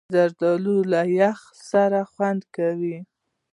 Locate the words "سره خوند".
1.69-2.41